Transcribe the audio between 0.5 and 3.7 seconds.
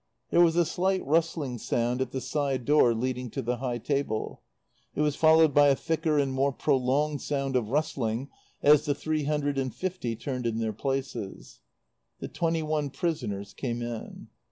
a slight rustling sound at the side door leading to the